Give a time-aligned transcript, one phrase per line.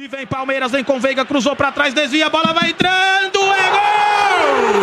[0.00, 3.70] E vem Palmeiras, vem com Veiga, cruzou pra trás, desvia, a bola vai entrando, é
[3.72, 4.78] gol!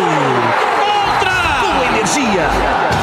[0.78, 1.32] Contra!
[1.62, 2.95] Com energia.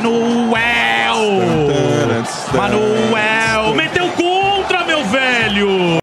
[0.00, 0.56] Manuel!
[2.56, 3.74] Manuel!
[3.74, 5.98] Meteu contra, meu velho!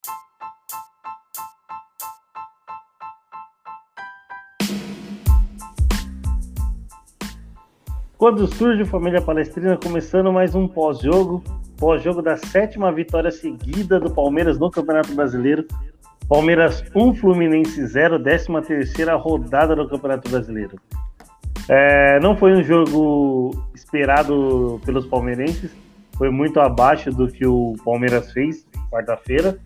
[8.19, 11.43] Quando surge Família Palestrina, começando mais um pós-jogo,
[11.75, 15.65] pós-jogo da sétima vitória seguida do Palmeiras no Campeonato Brasileiro.
[16.29, 20.77] Palmeiras 1, Fluminense 0, 13 terceira rodada do Campeonato Brasileiro.
[21.69, 25.71] É, não foi um jogo esperado pelos palmeirenses,
[26.17, 29.59] foi muito abaixo do que o Palmeiras fez quarta-feira,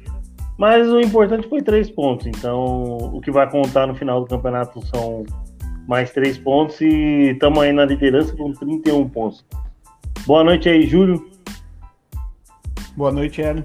[0.58, 4.86] mas o importante foi três pontos, então o que vai contar no final do campeonato
[4.88, 5.24] são
[5.88, 9.46] mais três pontos e estamos aí na liderança com 31 pontos.
[10.26, 11.30] Boa noite aí, Júlio.
[12.96, 13.64] Boa noite, Hélio.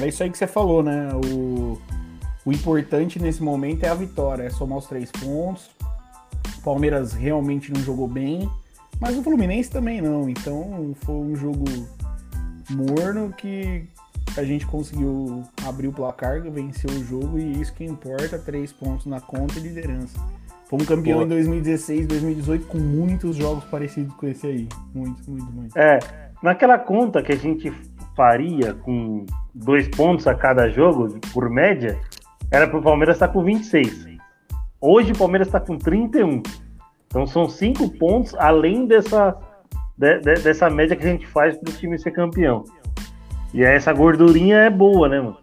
[0.00, 1.08] É isso aí que você falou, né?
[1.14, 1.78] O,
[2.44, 5.75] o importante nesse momento é a vitória, é somar os três pontos.
[6.58, 8.48] O Palmeiras realmente não jogou bem,
[9.00, 10.28] mas o Fluminense também não.
[10.28, 11.64] Então foi um jogo
[12.70, 13.84] morno que
[14.36, 19.06] a gente conseguiu abrir o placar, vencer o jogo e isso que importa, três pontos
[19.06, 20.18] na conta e liderança.
[20.68, 21.26] Fomos campeão Boa.
[21.26, 24.68] em 2016, 2018 com muitos jogos parecidos com esse aí.
[24.92, 25.78] Muito, muito, muito.
[25.78, 25.98] É,
[26.42, 27.72] naquela conta que a gente
[28.16, 31.98] faria com dois pontos a cada jogo, por média,
[32.50, 34.05] era para o Palmeiras estar com 26.
[34.88, 36.42] Hoje o Palmeiras está com 31.
[37.08, 39.36] Então são cinco pontos além dessa,
[39.98, 42.62] de- de- dessa média que a gente faz para o time ser campeão.
[43.52, 45.36] E essa gordurinha é boa, né, mano?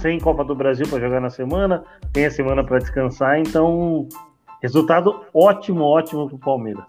[0.00, 4.08] Sem Copa do Brasil para jogar na semana, tem a semana para descansar, então
[4.60, 6.82] resultado ótimo, ótimo pro Palmeiras.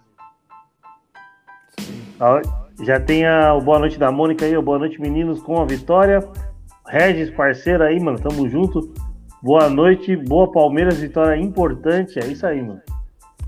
[2.20, 2.42] Ó,
[2.84, 5.66] Já tem a, o boa noite da Mônica aí, o boa noite meninos com a
[5.66, 6.28] vitória.
[6.88, 8.92] Regis, parceiro aí, mano, tamo junto.
[9.44, 12.18] Boa noite, boa Palmeiras, vitória importante.
[12.18, 12.82] É isso aí, mano.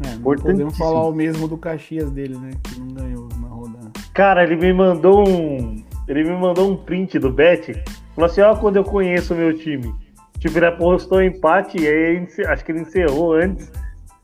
[0.06, 2.50] É, podemos falar o mesmo do Caxias dele, né?
[2.62, 3.92] Que não ganhou na rodada.
[4.14, 5.82] Cara, ele me mandou um.
[6.06, 7.82] Ele me mandou um print do Bet.
[8.14, 9.96] Falou assim: ó, quando eu conheço o meu time.
[10.38, 13.72] Tipo, ele apostou empate e aí acho que ele encerrou antes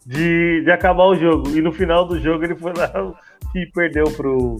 [0.06, 1.52] de, de acabar o jogo.
[1.52, 2.92] E no final do jogo ele foi lá
[3.56, 4.58] e perdeu pro.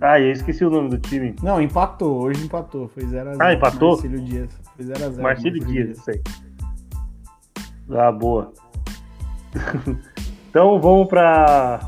[0.00, 1.36] Ah, eu esqueci o nome do time.
[1.42, 2.22] Não, empatou.
[2.22, 2.88] Hoje empatou.
[2.88, 3.36] Foi 0x0.
[3.38, 3.90] Ah, empatou?
[3.90, 4.67] Marcílio Dias.
[4.78, 5.20] Foi 0x0.
[5.20, 6.22] Marcelo Dias, isso aí.
[7.90, 8.52] Ah, boa.
[10.48, 11.80] então vamos para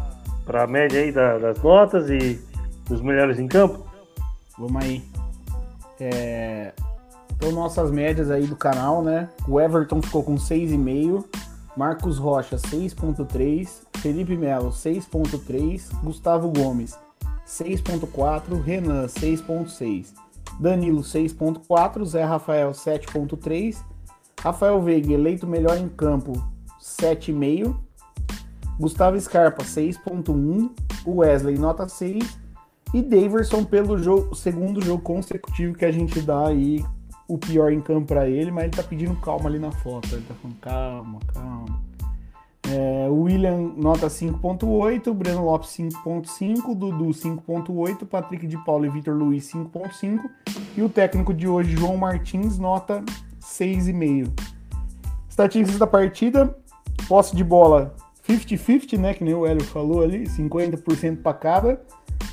[0.49, 2.41] a média aí da- das notas e
[2.89, 3.87] dos melhores em campo.
[4.59, 5.05] Vamos aí.
[6.01, 6.73] É...
[7.37, 9.29] Então, nossas médias aí do canal, né?
[9.47, 11.25] O Everton ficou com 6,5.
[11.77, 13.83] Marcos Rocha, 6,3.
[13.99, 15.95] Felipe Melo, 6,3.
[16.03, 16.99] Gustavo Gomes,
[17.47, 18.61] 6,4.
[18.61, 20.13] Renan, 6,6.
[20.61, 22.05] Danilo, 6,4.
[22.05, 23.83] Zé Rafael, 7,3.
[24.41, 26.33] Rafael Veiga, eleito melhor em campo,
[26.81, 27.77] 7,5.
[28.79, 30.71] Gustavo Scarpa, 6,1.
[31.05, 32.39] O Wesley, nota 6.
[32.93, 36.85] E Daverson pelo jogo, segundo jogo consecutivo que a gente dá aí
[37.29, 40.09] o pior em campo pra ele, mas ele tá pedindo calma ali na foto.
[40.13, 41.90] Ele tá falando calma, calma.
[42.69, 49.51] É, William nota 5.8, Breno Lopes 5.5, Dudu 5.8, Patrick de Paulo e Vitor Luiz
[49.51, 50.21] 5.5
[50.77, 53.03] e o técnico de hoje, João Martins, nota
[53.41, 54.29] 6,5.
[55.29, 56.57] Estatísticas da partida,
[57.09, 57.95] posse de bola
[58.29, 61.83] 50-50, né, que nem o Hélio falou ali, 50% para cada.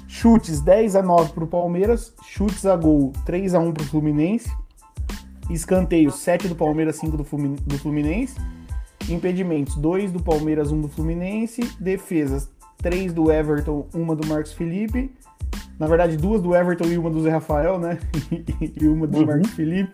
[0.07, 3.85] Chutes 10 a 9 para o Palmeiras, chutes a gol 3 a 1 para o
[3.87, 4.51] Fluminense,
[5.49, 8.35] escanteio 7 do Palmeiras, 5 do Flumi- do Fluminense,
[9.09, 15.11] impedimentos 2 do Palmeiras, 1 do Fluminense, defesas 3 do Everton, 1 do Marcos Felipe,
[15.79, 17.99] na verdade duas do Everton e uma do Zé Rafael, né,
[18.79, 19.25] e uma do Uhum.
[19.25, 19.93] Marcos Felipe,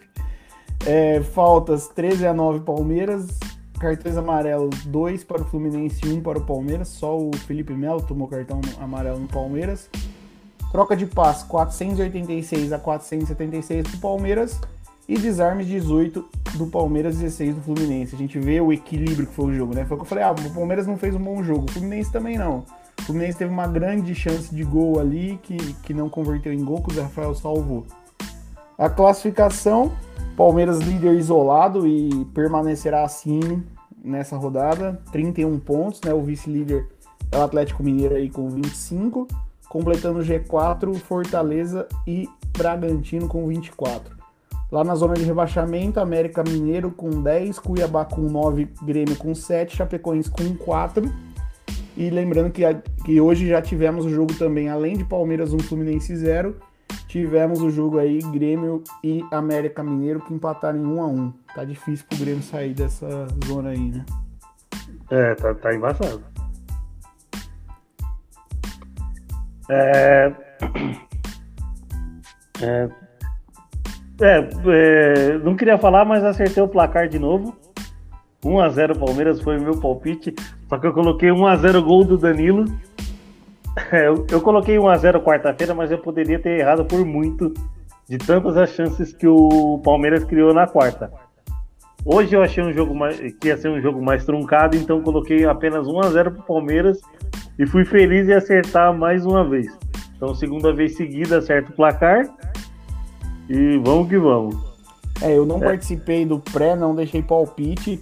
[0.85, 3.39] É, faltas 13 a 9 Palmeiras,
[3.79, 6.87] cartões amarelos 2 para o Fluminense e 1 para o Palmeiras.
[6.89, 9.89] Só o Felipe Melo tomou cartão amarelo no Palmeiras.
[10.71, 14.59] Troca de passe 486 a 476 do Palmeiras.
[15.07, 16.23] E desarmes 18
[16.55, 18.15] do Palmeiras, 16 do Fluminense.
[18.15, 19.85] A gente vê o equilíbrio que foi o jogo, né?
[19.85, 21.65] Foi o que eu falei, ah, o Palmeiras não fez um bom jogo.
[21.65, 22.63] O Fluminense também não.
[22.99, 26.81] O Fluminense teve uma grande chance de gol ali que, que não converteu em gol,
[26.81, 27.85] que o Zé Rafael salvou.
[28.77, 29.91] A classificação,
[30.37, 33.61] Palmeiras líder isolado e permanecerá assim
[34.03, 36.13] nessa rodada, 31 pontos, né?
[36.13, 36.87] O vice-líder
[37.31, 39.27] é o Atlético Mineiro aí com 25,
[39.67, 44.22] completando o G4, Fortaleza e Bragantino com 24.
[44.73, 49.77] Lá na zona de rebaixamento, América Mineiro com 10, Cuiabá com 9, Grêmio com 7,
[49.77, 51.13] Chapecoense com 4.
[51.95, 52.63] E lembrando que,
[53.05, 56.57] que hoje já tivemos o jogo também, além de Palmeiras 1, Fluminense 0,
[57.07, 61.63] tivemos o jogo aí Grêmio e América Mineiro que empataram em 1 a 1 Tá
[61.63, 64.03] difícil pro Grêmio sair dessa zona aí, né?
[65.11, 66.23] É, tá, tá embaçado.
[69.69, 70.33] É...
[72.61, 73.02] É...
[74.21, 77.55] É, é, não queria falar, mas acertei o placar de novo.
[78.43, 80.35] 1x0 Palmeiras foi o meu palpite.
[80.67, 82.65] Só que eu coloquei 1x0 gol do Danilo.
[83.91, 87.51] É, eu, eu, coloquei 1x0 quarta-feira, mas eu poderia ter errado por muito
[88.07, 91.11] de tantas as chances que o Palmeiras criou na quarta.
[92.05, 95.45] Hoje eu achei um jogo mais, que ia ser um jogo mais truncado, então coloquei
[95.45, 97.01] apenas 1x0 pro Palmeiras
[97.57, 99.67] e fui feliz em acertar mais uma vez.
[100.15, 102.27] Então, segunda vez seguida, acerto o placar.
[103.49, 104.55] E vamos que vamos.
[105.21, 105.59] É, eu não é.
[105.59, 108.01] participei do pré, não deixei palpite,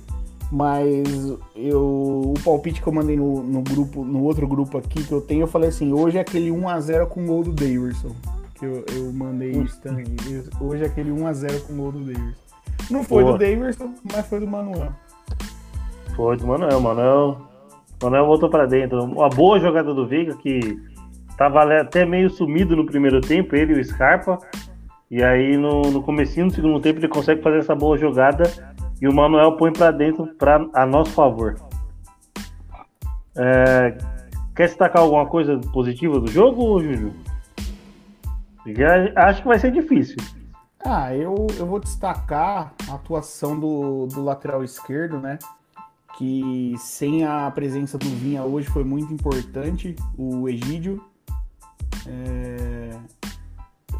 [0.51, 1.07] mas
[1.55, 5.21] eu, o palpite que eu mandei no, no, grupo, no outro grupo aqui que eu
[5.21, 8.15] tenho, eu falei assim, hoje é aquele 1x0 com o gol do Davidson.
[8.55, 10.05] Que eu, eu mandei isso também.
[10.59, 12.41] Hoje é aquele 1x0 com o gol do Davidson.
[12.89, 14.91] Não foi do Davidson, mas foi do Manuel.
[16.15, 17.41] Foi do Manuel, Manuel.
[18.01, 19.03] Manuel voltou para dentro.
[19.03, 20.77] Uma boa jogada do Veiga que
[21.37, 24.37] tava até meio sumido no primeiro tempo, ele e o Scarpa.
[25.11, 28.43] E aí no, no comecinho do segundo tempo ele consegue fazer essa boa jogada
[29.01, 31.59] e o Manuel põe para dentro para a nosso favor.
[33.35, 33.97] É,
[34.55, 37.13] quer destacar alguma coisa positiva do jogo, Júlio?
[39.17, 40.15] Acho que vai ser difícil.
[40.79, 45.37] Ah, eu, eu vou destacar a atuação do, do lateral esquerdo, né?
[46.17, 49.93] Que sem a presença do Vinha hoje foi muito importante.
[50.17, 51.03] O Egídio.
[52.07, 52.91] É,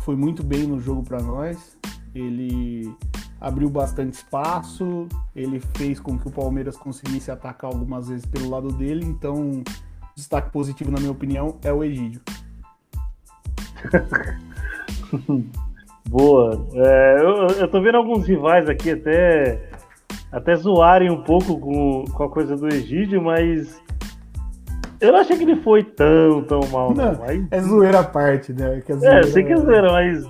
[0.01, 1.77] foi muito bem no jogo para nós.
[2.13, 2.93] Ele
[3.39, 8.67] abriu bastante espaço, ele fez com que o Palmeiras conseguisse atacar algumas vezes pelo lado
[8.69, 9.63] dele, então
[10.15, 12.21] destaque positivo na minha opinião é o Egídio.
[16.07, 16.67] Boa.
[16.73, 19.71] É, eu, eu tô vendo alguns rivais aqui até
[20.31, 23.81] até zoarem um pouco com, com a coisa do Egídio, mas
[25.01, 26.93] eu não achei que ele foi tão, tão mal.
[26.93, 27.47] Não, não mas...
[27.51, 28.81] É zoeira à parte, né?
[28.85, 29.15] Que é, zoeira...
[29.15, 30.23] é, eu sei que é zoeira, mas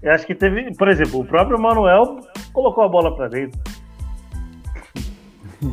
[0.00, 2.20] eu acho que teve, por exemplo, o próprio Manuel
[2.52, 3.60] colocou a bola para dentro.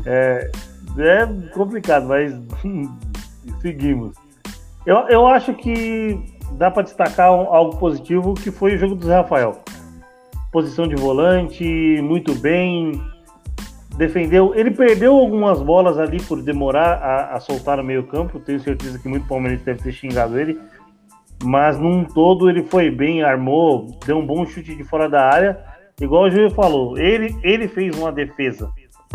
[0.05, 0.51] É,
[0.99, 2.31] é complicado, mas
[3.59, 4.15] seguimos.
[4.85, 6.19] Eu, eu acho que
[6.59, 9.57] dá para destacar um, algo positivo que foi o jogo do Zé Rafael.
[10.51, 13.01] Posição de volante, muito bem,
[13.99, 14.55] defendeu.
[14.55, 18.39] Ele perdeu algumas bolas ali por demorar a, a soltar no meio campo.
[18.39, 20.57] Tenho certeza que muito palmeirense deve ter xingado ele.
[21.43, 25.59] Mas num todo ele foi bem, armou, deu um bom chute de fora da área.
[26.01, 28.71] Igual o Júlio falou, ele, ele fez uma defesa.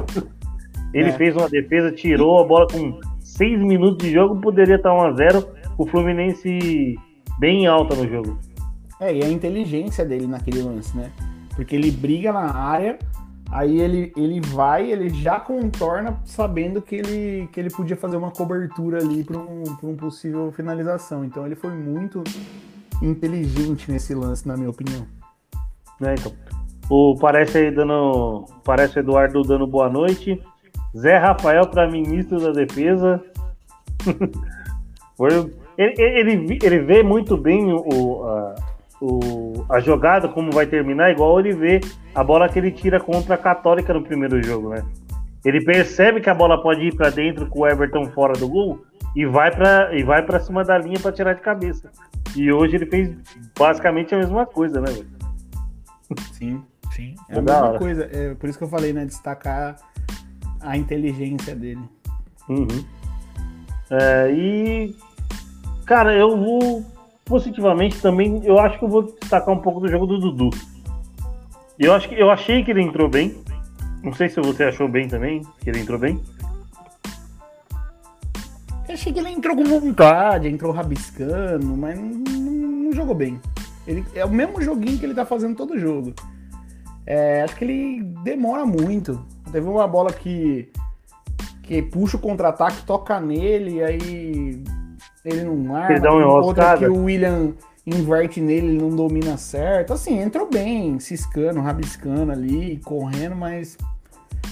[0.92, 1.12] ele é.
[1.12, 5.12] fez uma defesa, tirou a bola com seis minutos de jogo, poderia estar 1 a
[5.12, 5.48] 0
[5.78, 6.96] O Fluminense
[7.38, 8.38] bem alta no jogo.
[9.00, 11.10] É, e a inteligência dele naquele lance, né?
[11.56, 12.98] Porque ele briga na área,
[13.54, 18.32] Aí ele, ele vai, ele já contorna sabendo que ele, que ele podia fazer uma
[18.32, 21.24] cobertura ali para um, um possível finalização.
[21.24, 22.24] Então ele foi muito
[23.00, 25.06] inteligente nesse lance, na minha opinião.
[26.02, 26.32] É, então.
[26.90, 28.44] O, parece aí dando.
[28.64, 30.42] Parece Eduardo dando boa noite.
[30.96, 33.22] Zé Rafael para ministro da Defesa.
[35.78, 38.54] ele, ele, ele vê muito bem o, a,
[39.00, 41.80] o, a jogada, como vai terminar, igual ele vê
[42.14, 44.84] a bola que ele tira contra a Católica no primeiro jogo, né?
[45.44, 48.84] Ele percebe que a bola pode ir para dentro com o Everton fora do gol
[49.14, 51.90] e vai para e vai para cima da linha para tirar de cabeça.
[52.34, 53.14] E hoje ele fez
[53.56, 54.88] basicamente a mesma coisa, né?
[56.32, 57.14] Sim, sim.
[57.28, 57.78] É, é a mesma hora.
[57.78, 58.08] coisa.
[58.10, 59.04] É por isso que eu falei, né?
[59.04, 59.76] Destacar
[60.60, 61.82] a inteligência dele.
[62.48, 62.84] Uhum.
[63.90, 64.96] É, e
[65.84, 66.93] cara, eu vou
[67.24, 70.50] positivamente também, eu acho que eu vou destacar um pouco do jogo do Dudu.
[71.78, 73.34] Eu acho que eu achei que ele entrou bem.
[74.02, 76.20] Não sei se você achou bem também, que ele entrou bem.
[78.86, 83.40] Eu achei que ele entrou com vontade, entrou rabiscando, mas não, não, não jogou bem.
[83.86, 86.14] Ele, é o mesmo joguinho que ele tá fazendo todo jogo.
[87.06, 89.24] É, acho que ele demora muito.
[89.50, 90.70] Teve uma bola que,
[91.62, 94.62] que puxa o contra-ataque, toca nele, aí
[95.24, 95.92] ele não marca.
[95.92, 97.54] Ele dá uma outra que o William
[97.86, 99.92] inverte nele, ele não domina certo.
[99.92, 103.76] Assim, entrou bem, ciscando, rabiscando ali, correndo, mas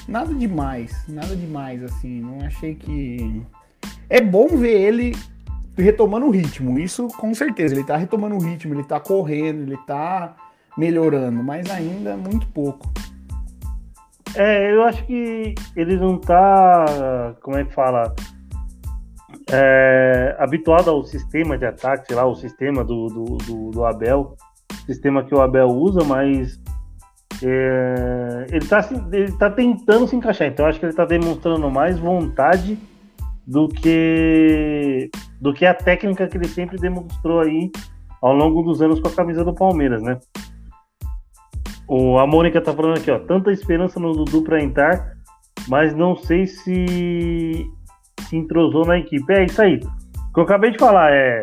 [0.09, 2.21] nada demais, nada demais, assim.
[2.21, 3.43] Não achei que.
[4.09, 5.17] é bom ver ele
[5.77, 6.79] retomando o ritmo.
[6.79, 7.75] Isso com certeza.
[7.75, 10.35] Ele tá retomando o ritmo, ele tá correndo, ele tá
[10.77, 12.91] melhorando, mas ainda muito pouco.
[14.35, 18.15] É, eu acho que ele não tá, como é que fala,
[19.51, 24.37] é, habituado ao sistema de ataque, sei lá, o sistema do, do, do, do Abel,
[24.87, 26.61] sistema que o Abel usa, mas
[27.43, 31.99] é, ele, está ele tá tentando se encaixar, então acho que ele está demonstrando mais
[31.99, 32.79] vontade
[33.47, 37.71] do que do que a técnica que ele sempre demonstrou aí
[38.21, 40.21] ao longo dos anos com a camisa do Palmeiras, né?
[41.89, 45.17] O, a Mônica tá falando aqui, ó, tanta esperança no Dudu para entrar,
[45.69, 47.67] mas não sei se
[48.33, 49.31] se entrosou na equipe.
[49.31, 49.77] É isso aí.
[50.31, 51.43] O que eu acabei de falar é,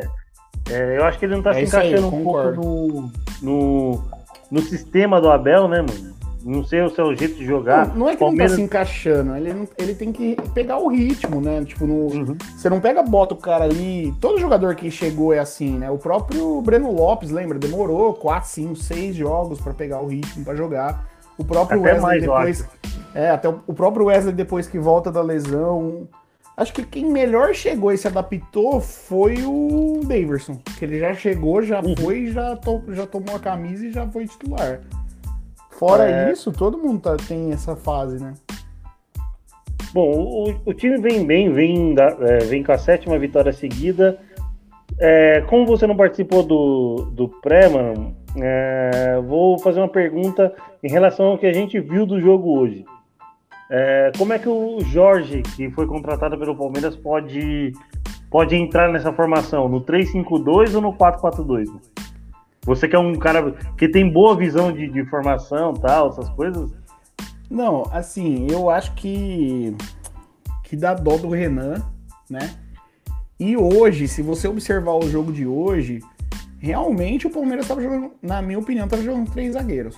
[0.69, 3.11] é eu acho que ele não tá é se encaixando aí, um pouco no,
[3.43, 4.01] no,
[4.49, 6.09] no sistema do Abel, né, mano?
[6.43, 7.89] Não sei o seu jeito de jogar.
[7.89, 8.53] Não, não é que Palmeiras...
[8.53, 11.63] ele tá se encaixando, ele, não, ele tem que pegar o ritmo, né?
[11.65, 12.37] Tipo, no, uhum.
[12.55, 14.13] você não pega, bota o cara ali.
[14.21, 15.91] Todo jogador que chegou é assim, né?
[15.91, 17.59] O próprio Breno Lopes, lembra?
[17.59, 21.07] Demorou 4, 5, 6 jogos para pegar o ritmo para jogar.
[21.37, 22.67] O próprio até Wesley depois.
[23.13, 26.07] É, até o, o próprio Wesley depois que volta da lesão.
[26.59, 30.59] Acho que quem melhor chegou e se adaptou foi o Daverson.
[30.77, 31.95] Que ele já chegou, já uhum.
[31.95, 34.81] foi, já, to, já tomou a camisa e já foi titular.
[35.71, 36.33] Fora é...
[36.33, 38.33] isso, todo mundo tá, tem essa fase, né?
[39.93, 44.19] Bom, o, o time vem bem, vem, da, é, vem com a sétima vitória seguida.
[44.99, 50.91] É, como você não participou do, do pré, mano, é, vou fazer uma pergunta em
[50.91, 52.83] relação ao que a gente viu do jogo hoje.
[53.69, 57.71] É, como é que o Jorge, que foi contratado pelo Palmeiras, pode,
[58.31, 59.69] pode entrar nessa formação?
[59.69, 61.67] No 3-5-2 ou no 4-4-2?
[62.63, 66.71] Você que é um cara que tem boa visão de, de formação tal, essas coisas?
[67.49, 69.75] Não, assim, eu acho que
[70.63, 71.83] que dá dó do Renan,
[72.29, 72.55] né?
[73.39, 75.99] E hoje, se você observar o jogo de hoje,
[76.59, 79.97] realmente o Palmeiras estava jogando, na minha opinião, estava jogando três zagueiros,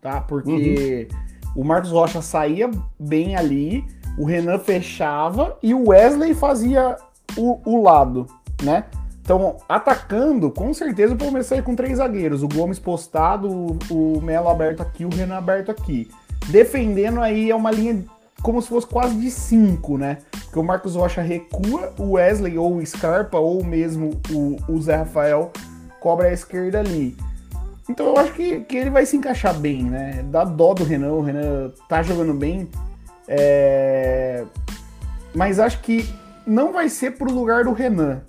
[0.00, 0.20] tá?
[0.22, 1.21] Porque uhum.
[1.54, 3.84] O Marcos Rocha saía bem ali,
[4.18, 6.96] o Renan fechava e o Wesley fazia
[7.36, 8.26] o, o lado,
[8.62, 8.84] né?
[9.22, 12.42] Então, atacando, com certeza o Palmeiras sai com três zagueiros.
[12.42, 16.10] O Gomes postado, o, Melo aberto aqui, o Renan aberto aqui.
[16.48, 18.04] Defendendo aí é uma linha
[18.42, 20.18] como se fosse quase de cinco, né?
[20.30, 24.96] Porque o Marcos Rocha recua, o Wesley ou o Scarpa, ou mesmo o, o Zé
[24.96, 25.52] Rafael
[26.00, 27.16] cobra a esquerda ali.
[27.88, 30.24] Então eu acho que, que ele vai se encaixar bem, né?
[30.30, 32.68] Dá dó do Renan, o Renan tá jogando bem.
[33.26, 34.44] É...
[35.34, 36.08] Mas acho que
[36.46, 38.22] não vai ser pro lugar do Renan.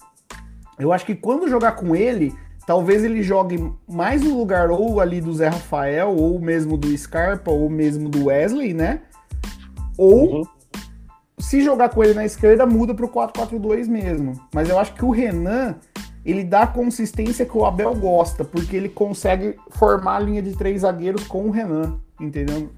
[0.80, 2.34] Eu acho que quando jogar com ele,
[2.66, 7.52] talvez ele jogue mais no lugar ou ali do Zé Rafael, ou mesmo do Scarpa,
[7.52, 9.02] ou mesmo do Wesley, né?
[9.98, 10.44] Ou uhum.
[11.38, 14.34] se jogar com ele na esquerda, muda pro 4-4-2 mesmo.
[14.54, 15.76] Mas eu acho que o Renan,
[16.26, 20.56] ele dá a consistência que o Abel gosta, porque ele consegue formar a linha de
[20.56, 22.70] três zagueiros com o Renan, entendeu?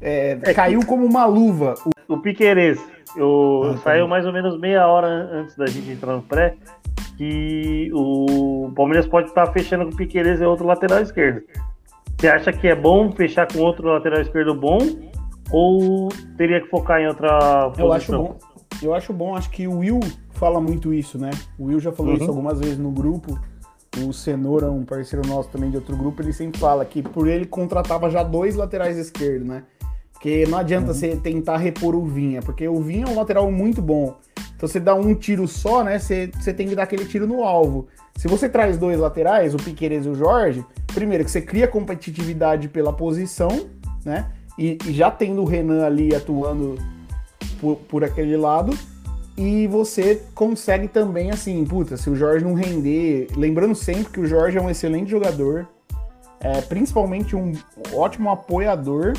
[0.00, 1.74] É, é caiu como uma luva.
[2.08, 2.80] O, o Piqueires,
[3.16, 6.56] eu, ah, tá saiu mais ou menos meia hora antes da gente entrar no pré
[7.16, 11.42] que o Palmeiras pode estar fechando com o Piqueires e outro lateral esquerdo.
[12.18, 14.78] Você acha que é bom fechar com outro lateral esquerdo bom
[15.52, 17.86] ou teria que focar em outra posição?
[17.86, 18.38] Eu acho bom.
[18.82, 20.00] Eu acho bom, acho que o Will
[20.40, 21.30] fala muito isso, né?
[21.58, 22.18] O Will já falou uhum.
[22.18, 23.38] isso algumas vezes no grupo.
[24.04, 27.44] O Cenoura, um parceiro nosso também de outro grupo, ele sempre fala que por ele
[27.44, 29.64] contratava já dois laterais esquerdos, né?
[30.12, 30.94] Porque não adianta uhum.
[30.94, 34.16] você tentar repor o Vinha, porque o Vinha é um lateral muito bom.
[34.56, 35.98] Então você dá um tiro só, né?
[35.98, 37.88] Você, você tem que dar aquele tiro no alvo.
[38.16, 42.68] Se você traz dois laterais, o Piqueires e o Jorge, primeiro que você cria competitividade
[42.68, 43.66] pela posição,
[44.04, 44.30] né?
[44.58, 46.76] E, e já tendo o Renan ali atuando
[47.60, 48.76] por, por, aquele lado.
[49.36, 53.28] E você consegue também, assim, puta, se o Jorge não render.
[53.36, 55.66] Lembrando sempre que o Jorge é um excelente jogador,
[56.40, 57.52] é, principalmente um
[57.92, 59.14] ótimo apoiador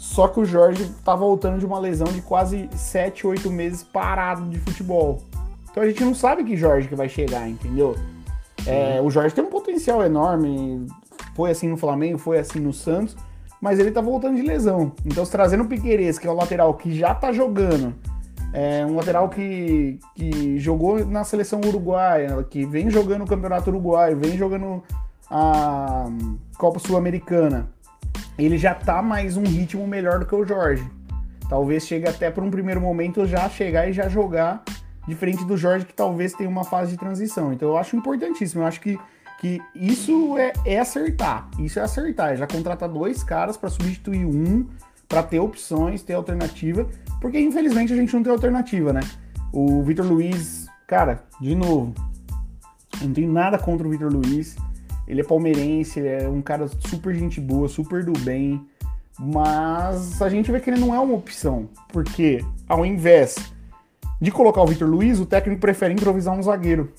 [0.00, 4.48] só que o Jorge tá voltando de uma lesão de quase 7, 8 meses parado
[4.48, 5.18] de futebol.
[5.70, 7.94] Então a gente não sabe que Jorge que vai chegar, entendeu?
[8.66, 10.86] É, o Jorge tem um potencial enorme.
[11.36, 13.14] Foi assim no Flamengo, foi assim no Santos,
[13.60, 14.92] mas ele tá voltando de lesão.
[15.04, 17.94] Então, se trazendo o Piqueires, que é o lateral que já tá jogando,
[18.52, 24.18] é um lateral que, que jogou na seleção uruguaia, que vem jogando o Campeonato Uruguaio,
[24.18, 24.82] vem jogando
[25.30, 26.06] a
[26.56, 27.68] Copa Sul-Americana
[28.44, 30.88] ele já tá mais um ritmo melhor do que o Jorge.
[31.48, 34.62] Talvez chegue até por um primeiro momento já chegar e já jogar
[35.06, 37.52] diferente do Jorge, que talvez tenha uma fase de transição.
[37.52, 38.62] Então eu acho importantíssimo.
[38.62, 38.98] Eu acho que,
[39.40, 41.50] que isso é, é acertar.
[41.58, 42.32] Isso é acertar.
[42.32, 44.66] É já contratar dois caras para substituir um,
[45.10, 46.86] para ter opções, ter alternativa.
[47.20, 49.00] Porque infelizmente a gente não tem alternativa, né?
[49.52, 51.92] O Vitor Luiz, cara, de novo,
[53.00, 54.56] eu não tenho nada contra o Vitor Luiz.
[55.06, 58.64] Ele é palmeirense, ele é um cara super gente boa, super do bem.
[59.18, 61.68] Mas a gente vê que ele não é uma opção.
[61.92, 63.36] Porque ao invés
[64.20, 66.92] de colocar o Vitor Luiz, o técnico prefere improvisar um zagueiro.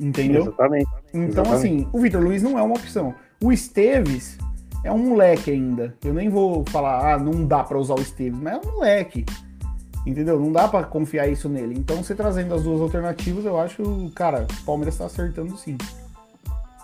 [0.00, 0.42] Entendeu?
[0.42, 0.90] Exatamente.
[1.14, 1.54] Então, Exatamente.
[1.54, 3.14] assim, o Vitor Luiz não é uma opção.
[3.40, 4.36] O Esteves
[4.86, 5.94] é um moleque ainda.
[6.04, 9.26] Eu nem vou falar, ah, não dá pra usar o Esteves, mas é um moleque.
[10.06, 10.38] Entendeu?
[10.38, 11.74] Não dá pra confiar isso nele.
[11.76, 13.82] Então, você trazendo as duas alternativas, eu acho,
[14.14, 15.76] cara, o Palmeiras tá acertando sim.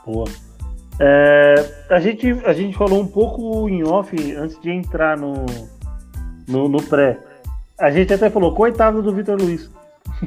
[0.05, 0.25] Boa.
[0.99, 1.55] É,
[1.89, 5.47] a, gente, a gente falou um pouco em off antes de entrar no,
[6.49, 7.19] no, no pré.
[7.79, 9.71] A gente até falou, coitado do Vitor Luiz.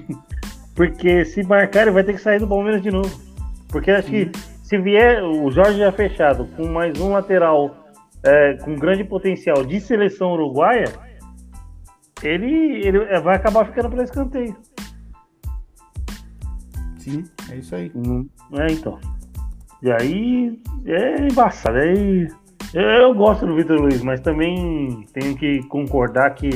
[0.73, 3.21] Porque se marcar, ele vai ter que sair do Palmeiras de novo.
[3.67, 4.31] Porque acho que
[4.65, 7.85] se vier o Jorge já fechado com mais um lateral
[8.23, 10.91] é, com grande potencial de seleção uruguaia,
[12.23, 14.55] ele, ele vai acabar ficando para escanteio.
[16.97, 17.91] Sim, é isso aí.
[17.93, 18.99] Hum, É, então.
[19.83, 21.77] E aí é embaçado.
[21.77, 22.27] Aí,
[22.73, 26.49] eu gosto do Vitor Luiz, mas também tenho que concordar que,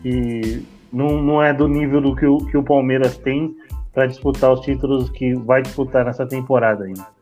[0.00, 3.52] que não, não é do nível do que o, que o Palmeiras tem
[3.92, 7.15] para disputar os títulos que vai disputar nessa temporada ainda.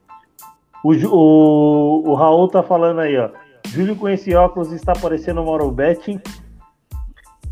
[0.84, 3.30] O, o, o Raul tá falando aí, ó.
[3.66, 6.20] Júlio com esse óculos está parecendo o Mauro Betting.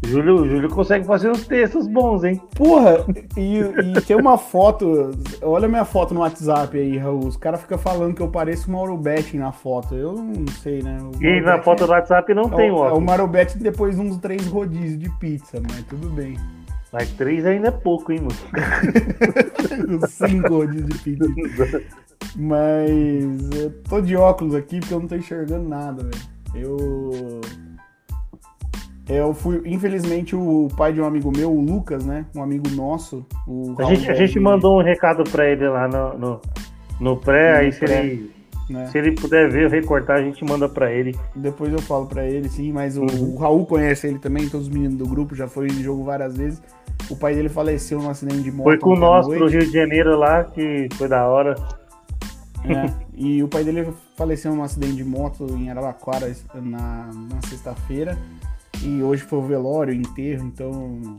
[0.04, 2.40] Júlio, Júlio consegue fazer uns textos bons, hein?
[2.56, 3.04] Porra,
[3.36, 5.12] e, e tem uma foto.
[5.40, 7.20] Olha a minha foto no WhatsApp aí, Raul.
[7.26, 9.94] Os caras ficam falando que eu pareço o Mauro Betting na foto.
[9.94, 10.98] Eu não sei, né?
[11.00, 13.00] O E Mauro na Betting foto do WhatsApp não é, tem o- é o.
[13.00, 16.36] Mauro Betting depois de uns três rodízios de pizza, mas tudo bem.
[16.92, 18.34] Mas três ainda é pouco, hein, mano?
[20.08, 21.80] Cinco rodízios de pizza.
[22.36, 26.32] Mas eu tô de óculos aqui porque eu não tô enxergando nada, velho.
[26.54, 27.40] Eu.
[29.08, 32.24] Eu fui, infelizmente, o pai de um amigo meu, o Lucas, né?
[32.34, 33.26] Um amigo nosso.
[33.78, 36.40] A gente, a gente mandou um recado pra ele lá no, no,
[37.00, 38.06] no pré, No aí se pré.
[38.06, 38.30] ele,
[38.70, 38.86] né?
[38.86, 41.16] se ele puder ver, recortar, a gente manda pra ele.
[41.35, 43.35] Depois eu falo pra ele, sim, mas o, Uhum.
[43.35, 46.37] o Raul conhece ele também, todos os meninos do grupo, já foi em jogo várias
[46.37, 46.62] vezes.
[47.11, 48.64] O pai dele faleceu num acidente de moto.
[48.64, 51.56] Foi com nós pro Rio de Janeiro lá, que foi da hora.
[52.64, 52.94] Né?
[53.14, 58.16] E o pai dele faleceu num acidente de moto em Araraquara na, na sexta-feira.
[58.83, 61.18] E hoje foi o velório, o enterro, então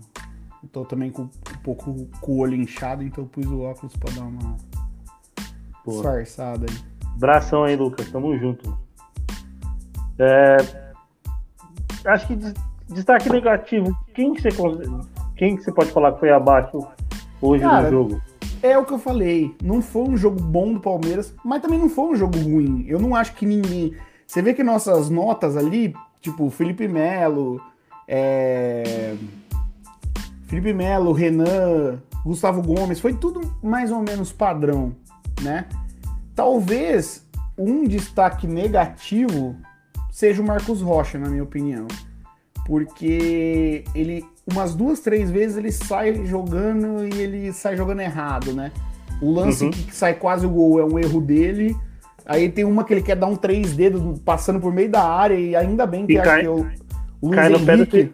[0.71, 1.29] tô também com um
[1.63, 4.57] pouco com o olho inchado, então pus o óculos pra dar uma
[5.85, 6.77] disfarçada aí.
[7.15, 8.09] Abração aí, Lucas.
[8.09, 8.77] Tamo junto.
[10.19, 10.57] É,
[12.05, 12.53] acho que des-
[12.89, 13.95] destaque negativo.
[14.13, 14.49] Quem que você,
[15.37, 16.85] quem que você pode falar que foi abaixo
[17.41, 18.21] hoje Cara, no jogo?
[18.63, 19.53] É o que eu falei.
[19.61, 22.85] Não foi um jogo bom do Palmeiras, mas também não foi um jogo ruim.
[22.87, 23.93] Eu não acho que ninguém.
[24.25, 27.61] Você vê que nossas notas ali, tipo, Felipe Melo,
[28.07, 29.15] é...
[30.47, 34.95] Felipe Melo, Renan, Gustavo Gomes, foi tudo mais ou menos padrão,
[35.41, 35.65] né?
[36.33, 39.57] Talvez um destaque negativo
[40.09, 41.85] seja o Marcos Rocha, na minha opinião.
[42.65, 48.71] Porque ele, umas duas, três vezes, ele sai jogando e ele sai jogando errado, né?
[49.21, 49.71] O lance Uhum.
[49.71, 51.75] que sai quase o gol é um erro dele.
[52.25, 55.35] Aí tem uma que ele quer dar um três dedos passando por meio da área
[55.35, 56.65] e ainda bem que, E cai- que o,
[57.21, 58.13] o Luiz Cai no pé do, Henrique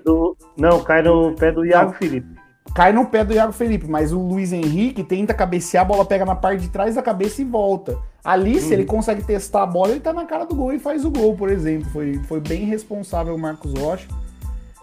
[0.58, 2.28] Não, cai no pé do Iago Felipe.
[2.76, 6.26] cai no pé do Iago Felipe, mas o Luiz Henrique tenta cabecear, a bola pega
[6.26, 7.98] na parte de trás da cabeça e volta.
[8.24, 11.06] Ali, se ele consegue testar a bola, ele tá na cara do gol e faz
[11.06, 11.88] o gol, por exemplo.
[11.92, 14.08] Foi, foi bem responsável o Marcos Rocha.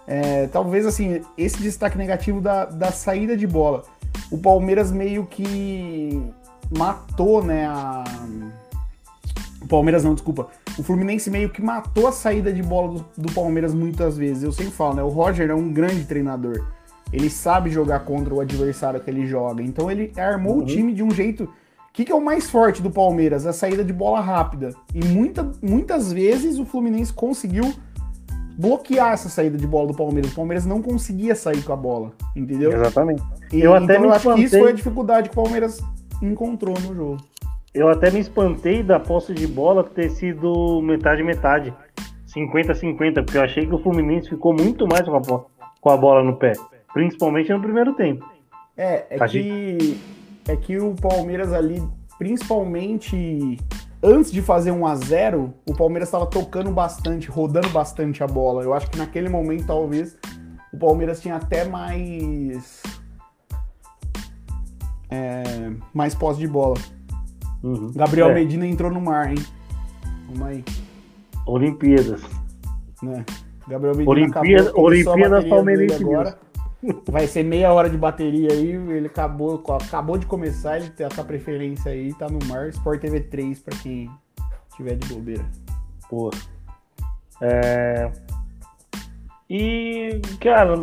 [0.07, 3.83] É, talvez, assim, esse destaque negativo da, da saída de bola.
[4.31, 6.23] O Palmeiras meio que
[6.77, 8.05] matou, né, a...
[9.61, 10.49] O Palmeiras não, desculpa.
[10.79, 14.45] O Fluminense meio que matou a saída de bola do, do Palmeiras muitas vezes.
[14.45, 15.03] Eu sempre falo, né?
[15.03, 16.64] O Roger é um grande treinador.
[17.12, 19.62] Ele sabe jogar contra o adversário que ele joga.
[19.62, 20.62] Então ele armou Uhum.
[20.62, 21.45] o time de um jeito.
[21.45, 21.49] O
[21.92, 23.47] que, que é o mais forte do Palmeiras?
[23.47, 24.73] A saída de bola rápida.
[24.95, 27.73] E muita, muitas vezes o Fluminense conseguiu
[28.59, 30.33] bloquear essa saída de bola do Palmeiras.
[30.33, 32.73] O Palmeiras não conseguia sair com a bola, entendeu?
[32.73, 33.23] Exatamente.
[33.53, 35.81] E, Eu até então me eu acho que isso foi a dificuldade que o Palmeiras
[36.23, 37.16] encontrou no jogo.
[37.75, 41.75] Eu até me espantei da posse de bola ter sido metade-metade.
[42.35, 45.47] 50-50, porque eu achei que o Fluminense ficou muito mais com a, bo-
[45.81, 46.53] com a bola no pé.
[46.92, 48.25] Principalmente no primeiro tempo.
[48.77, 49.99] É, é que,
[50.49, 51.83] é que o Palmeiras ali,
[52.19, 53.59] principalmente
[54.03, 58.63] antes de fazer 1 a 0 o Palmeiras estava tocando bastante, rodando bastante a bola.
[58.63, 60.17] Eu acho que naquele momento, talvez,
[60.73, 62.83] o Palmeiras tinha até mais.
[65.11, 65.43] é,
[65.95, 66.77] mais posse de bola.
[67.63, 67.93] Uhum.
[67.95, 69.39] Gabriel É, Medina entrou no mar, hein?
[70.29, 70.65] Vamos aí,
[71.47, 72.23] Olimpíadas.
[73.03, 73.25] né?
[73.69, 76.39] Gabriel Medina Olimpíada- acabou, Olimpíadas Palmeirense agora.
[77.09, 81.25] Vai ser meia hora de bateria aí, ele acabou, acabou de começar, ele tem essa
[81.25, 84.11] preferência aí, tá no mar, Sport TV 3 pra quem
[84.77, 85.44] tiver de bobeira.
[86.09, 86.31] Pô.
[87.40, 88.11] É...
[89.49, 90.75] E, cara,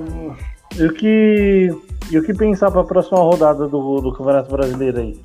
[0.76, 1.70] e o que,
[2.10, 5.22] e o que pensar pra próxima rodada do, do Campeonato Brasileiro aí?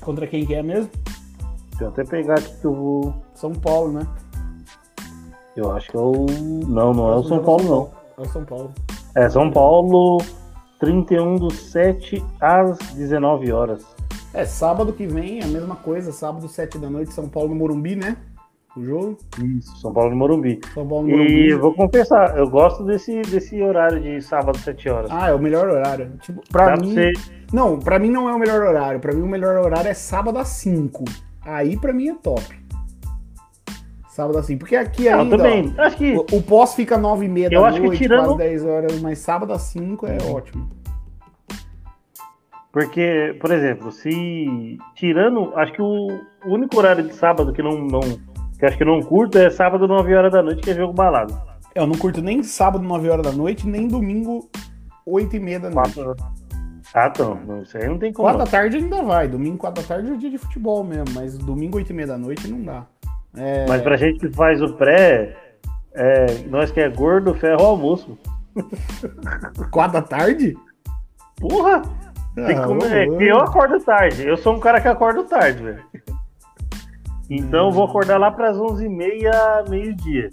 [0.00, 0.90] Contra quem que é mesmo?
[1.70, 3.14] Deixa eu até pegar aqui que eu vou.
[3.34, 4.06] São Paulo, né?
[5.56, 6.26] Eu acho que é o.
[6.68, 8.24] Não, não é o São Paulo, não.
[8.24, 8.72] É o São Paulo.
[9.16, 10.18] É São Paulo,
[10.78, 13.84] 31 do 7 às 19 horas.
[14.34, 17.96] É, sábado que vem, a mesma coisa, sábado, 7 da noite, São Paulo no Morumbi,
[17.96, 18.16] né?
[18.76, 19.16] O jogo.
[19.42, 20.60] Isso, São Paulo no Morumbi.
[20.74, 21.32] São Paulo no Morumbi.
[21.48, 25.10] E vou confessar, eu gosto desse, desse horário de sábado, 7 horas.
[25.10, 26.12] Ah, é o melhor horário.
[26.20, 26.92] Tipo, pra Dá mim.
[26.92, 27.12] você-
[27.50, 29.00] Não, pra mim não é o melhor horário.
[29.00, 31.04] Pra mim o melhor horário é sábado às 5.
[31.40, 32.42] Aí pra mim é top.
[34.16, 34.58] Sábado 5.
[34.58, 35.36] Porque aqui ainda.
[35.36, 35.74] também.
[35.76, 36.16] Acho que.
[36.16, 38.38] ó, o, o pós fica 9 e meia da Eu acho que noite, tirando- quase
[38.38, 40.70] 10 horas, mas sábado às 5 é ótimo.
[42.72, 44.78] Porque, por exemplo, se.
[44.94, 45.52] Tirando.
[45.56, 47.78] Acho que o único horário de sábado que não.
[47.86, 48.00] não
[48.58, 50.94] que acho que eu não curto é sábado, 9 horas da noite, que é jogo
[50.94, 51.38] balado.
[51.74, 54.48] Eu não curto nem sábado 9 horas da noite, nem domingo
[55.04, 55.92] 8 e meia da noite.
[55.94, 56.16] Quatro-
[56.94, 57.38] Ah, então.
[57.62, 58.26] Isso aí não tem como.
[58.28, 59.28] 4 da tarde ainda vai.
[59.28, 62.16] Domingo 4 da tarde é dia de futebol mesmo, mas domingo 8 e meia da
[62.16, 62.86] noite não dá.
[63.36, 65.36] É, Mas pra gente que faz o pré,
[65.94, 68.18] é, nós que é gordo, ferro ao almoço.
[69.70, 70.56] 4 da tarde?
[71.38, 71.82] Porra!
[72.34, 74.26] Tem que Ah, comer- é eu acordo tarde.
[74.26, 75.82] Eu sou um cara que acorda tarde, velho.
[77.30, 80.30] Então eu vou acordar lá pras 11h30, meio-dia.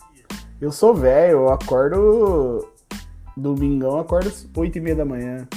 [0.61, 2.67] Eu sou velho, eu acordo.
[3.35, 5.47] Domingão, eu acordo às 8 e meia da manhã.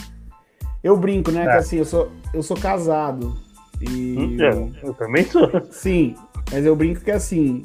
[0.83, 1.43] Eu brinco, né?
[1.43, 1.51] É.
[1.51, 3.35] Que assim, eu sou, eu sou casado.
[3.81, 4.37] E.
[4.41, 5.51] Eu, eu também sou.
[5.71, 6.15] Sim,
[6.51, 7.65] mas eu brinco que assim.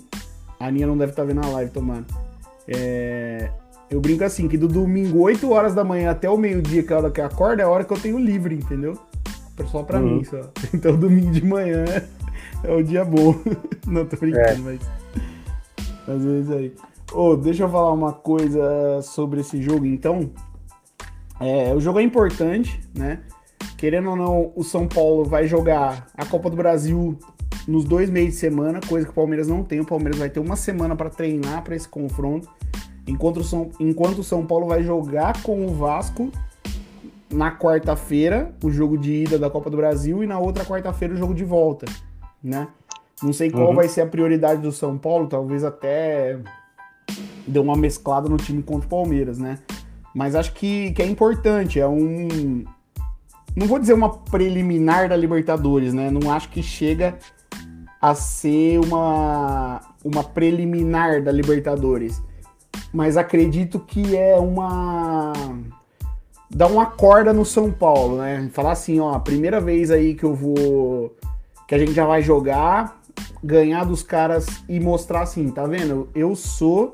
[0.60, 2.06] A Aninha não deve estar vendo a live tomando.
[2.68, 3.50] É,
[3.90, 6.96] eu brinco assim, que do domingo, 8 horas da manhã até o meio-dia, que é
[6.96, 8.98] a hora que eu acordo, é a hora que eu tenho livre, entendeu?
[9.72, 10.18] Só pra Uhum.
[10.18, 10.40] mim, só.
[10.74, 11.84] Então domingo de manhã
[12.64, 13.36] é o dia bom.
[13.88, 14.56] Não, tô brincando, É.
[14.58, 14.80] mas.
[16.08, 16.74] Às vezes aí.
[17.14, 20.30] Ô, deixa eu falar uma coisa sobre esse jogo, então.
[21.40, 23.20] É, o jogo é importante, né?
[23.78, 27.18] Querendo ou não, o São Paulo vai jogar a Copa do Brasil
[27.68, 29.80] nos dois meios de semana, coisa que o Palmeiras não tem.
[29.80, 32.50] O Palmeiras vai ter uma semana para treinar para esse confronto,
[33.08, 36.32] enquanto o, São, enquanto o São Paulo vai jogar com o Vasco
[37.30, 41.18] na quarta-feira, o jogo de ida da Copa do Brasil, e na outra quarta-feira o
[41.18, 41.86] jogo de volta,
[42.44, 42.68] né?
[43.24, 43.76] Não sei qual Uhum.
[43.76, 46.40] vai ser a prioridade do São Paulo, talvez até
[47.48, 49.60] deu uma mesclada no time contra o Palmeiras, né?
[50.14, 52.66] Mas acho que, que é importante, é um.
[53.56, 56.10] Não vou dizer uma preliminar da Libertadores, né?
[56.10, 57.18] Não acho que chega
[58.02, 62.22] a ser uma, uma preliminar da Libertadores.
[62.92, 65.34] Mas acredito que é uma.
[66.50, 68.50] Dá uma corda no São Paulo, né?
[68.52, 71.16] Falar assim, ó, a primeira vez aí que eu vou.
[71.68, 73.00] Que a gente já vai jogar,
[73.42, 76.10] ganhar dos caras e mostrar assim, tá vendo?
[76.14, 76.94] Eu sou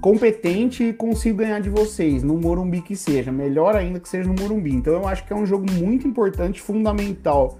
[0.00, 4.34] competente e consigo ganhar de vocês, no Morumbi que seja, melhor ainda que seja no
[4.40, 4.72] Morumbi.
[4.72, 7.58] Então eu acho que é um jogo muito importante, fundamental,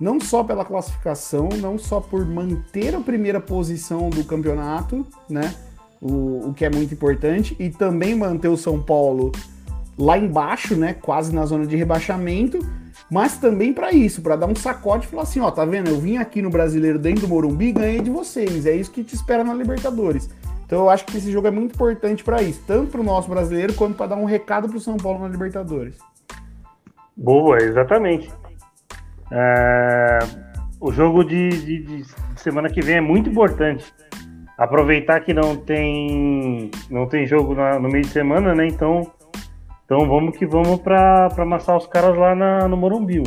[0.00, 5.54] não só pela classificação, não só por manter a primeira posição do campeonato, né?
[6.00, 9.30] O, o que é muito importante, e também manter o São Paulo
[9.98, 10.94] lá embaixo, né?
[10.94, 12.58] Quase na zona de rebaixamento,
[13.10, 15.90] mas também para isso, para dar um sacode e falar assim, ó, tá vendo?
[15.90, 18.64] Eu vim aqui no Brasileiro dentro do Morumbi e ganhei de vocês.
[18.64, 20.30] É isso que te espera na Libertadores.
[20.64, 23.28] Então eu acho que esse jogo é muito importante para isso, tanto para o nosso
[23.28, 25.98] brasileiro quanto para dar um recado para o São Paulo na Libertadores.
[27.16, 28.30] Boa, exatamente.
[29.32, 30.18] É,
[30.80, 32.04] o jogo de, de- de
[32.36, 33.84] semana que vem é muito importante.
[34.58, 38.66] Aproveitar que não tem não tem jogo na- no meio de semana, né?
[38.66, 39.10] Então,
[39.84, 43.22] então vamos que vamos para amassar os caras lá na- no Morumbi.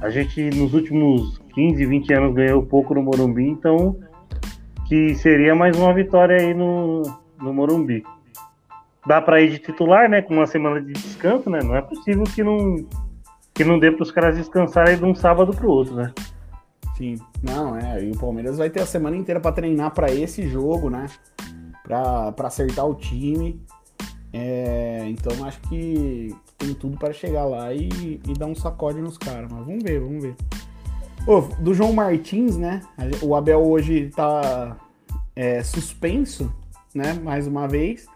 [0.00, 3.96] A gente nos últimos 15, 20 anos ganhou pouco no Morumbi, então
[4.86, 7.02] que seria mais uma vitória aí no,
[7.42, 8.04] no Morumbi.
[9.06, 10.22] Dá para ir de titular, né?
[10.22, 11.58] Com uma semana de descanso, né?
[11.62, 12.76] Não é possível que não
[13.56, 16.12] que não dê para os caras descansarem de um sábado para o outro, né?
[16.94, 18.04] Sim, não, é.
[18.04, 21.06] E o Palmeiras vai ter a semana inteira para treinar para esse jogo, né?
[21.82, 23.58] Para acertar o time.
[24.30, 29.16] É, então acho que tem tudo para chegar lá e, e dar um sacode nos
[29.16, 29.50] caras.
[29.50, 30.36] Mas vamos ver, vamos ver.
[31.26, 32.82] Ô, do João Martins, né?
[33.22, 34.76] O Abel hoje tá
[35.34, 36.52] é, suspenso,
[36.94, 37.14] né?
[37.14, 38.06] Mais uma vez.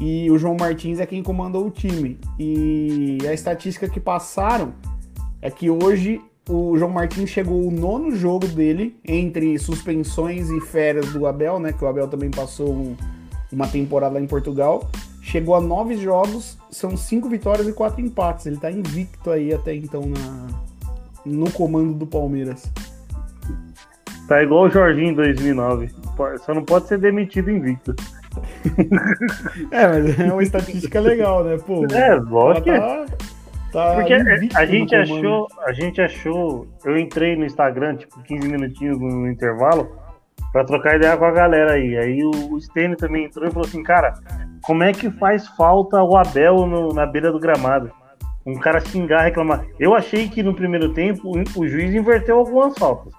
[0.00, 2.18] E o João Martins é quem comandou o time.
[2.38, 4.72] E a estatística que passaram
[5.42, 11.12] é que hoje o João Martins chegou o nono jogo dele entre suspensões e férias
[11.12, 11.72] do Abel, né?
[11.72, 12.96] Que o Abel também passou um-
[13.52, 14.88] uma temporada lá em Portugal.
[15.22, 18.46] chegou a nove jogos, são cinco vitórias e quatro empates.
[18.46, 20.46] Ele tá invicto aí até então na,
[21.26, 22.72] no comando do Palmeiras.
[24.26, 25.90] Tá igual o Jorginho em 2009.
[26.44, 27.94] Só não pode ser demitido invicto.
[29.70, 31.56] é, mas é uma estatística legal, né?
[31.58, 33.06] Pô, é, lógico que tá,
[33.72, 34.14] tá Porque
[34.54, 39.96] a gente achou, a gente achou, eu entrei no Instagram, tipo, 15 minutinhos no intervalo,
[40.52, 41.96] pra trocar ideia com a galera aí.
[41.96, 44.14] Aí o, o Stênio também entrou e falou assim, cara,
[44.62, 47.90] como é que faz falta o Abel no, na beira do gramado?
[48.44, 49.64] Um cara xingar, reclamar.
[49.78, 53.12] Eu achei que no primeiro tempo o, o juiz inverteu algumas faltas.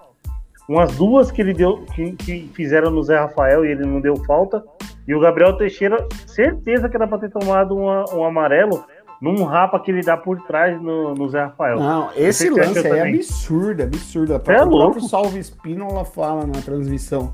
[0.68, 4.16] Umas duas que ele deu, que, que fizeram no Zé Rafael e ele não deu
[4.24, 4.62] falta.
[5.06, 8.84] E o Gabriel Teixeira, certeza que era para ter tomado uma, um amarelo
[9.22, 11.78] num rapa que ele dá por trás no, no Zé Rafael.
[11.78, 14.42] Não, esse lance aí é absurdo, absurdo.
[14.46, 14.78] É o louco.
[14.78, 17.32] próprio Salve Espínola fala na transmissão.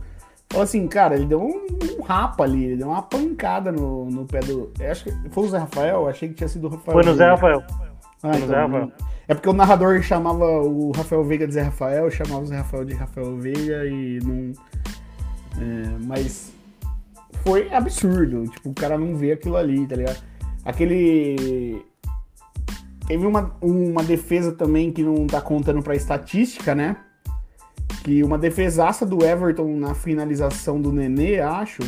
[0.50, 1.66] Falou assim, cara, ele deu um,
[1.98, 4.70] um, rapa ali, ele deu uma pancada no, no pé do.
[4.78, 6.09] Eu acho que foi o Zé Rafael?
[6.09, 6.92] achei que tinha sido o Rafael.
[6.94, 7.62] Foi no Zé Rafael.
[8.22, 8.92] Ah, então, Zé Rafael.
[9.26, 12.85] É porque o narrador chamava o Rafael Veiga de Zé Rafael, chamava o Zé Rafael
[12.85, 14.52] de Rafael Veiga e não.
[15.61, 16.52] É, mas
[17.44, 18.44] foi absurdo.
[18.48, 20.22] Tipo, o cara não vê aquilo ali, tá ligado?
[20.64, 21.85] Aquele.
[23.07, 26.96] Teve uma, uma defesa também que não tá contando pra estatística, né?
[28.05, 31.81] Que uma defesaça do Everton na finalização do Nenê, acho,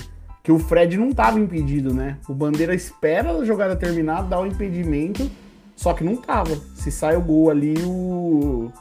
[0.43, 2.17] que o Fred não tava impedido, né?
[2.27, 5.31] O Bandeira espera a jogada terminar, dá o impedimento,
[5.77, 6.57] só que não tava.
[6.75, 8.73] Se sai o gol ali, o.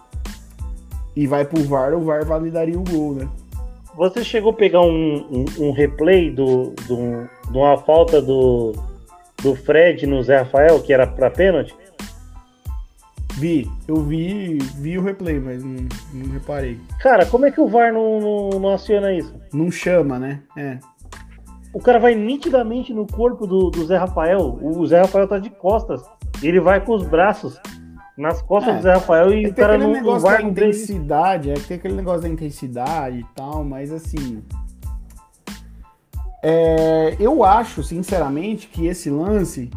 [1.14, 3.28] E vai pro VAR, o VAR validaria o gol, né?
[4.00, 8.72] Você chegou a pegar um, um, um replay do, do, de uma falta do,
[9.44, 11.76] do Fred no Zé Rafael, que era para pênalti?
[13.34, 16.80] Vi, eu vi, vi o replay, mas não, não reparei.
[17.02, 19.36] Cara, como é que o VAR não, não, não, aciona isso?
[19.52, 20.44] Não chama, né?
[20.56, 20.80] É.
[21.74, 24.60] O cara vai nitidamente no corpo do, do Zé Rafael.
[24.62, 26.02] O Zé Rafael tá de costas.
[26.42, 27.60] Ele vai com os braços
[28.20, 31.50] nas costas é, do Zé Rafael e é o cara não, negócio vai da intensidade,
[31.50, 34.44] é que tem aquele negócio da intensidade e tal, mas assim.
[36.44, 39.70] É, eu acho, sinceramente, que esse lance